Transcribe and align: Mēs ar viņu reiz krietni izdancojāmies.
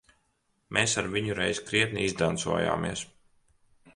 Mēs 0.77 0.95
ar 1.01 1.09
viņu 1.15 1.35
reiz 1.41 1.61
krietni 1.67 2.05
izdancojāmies. 2.09 3.07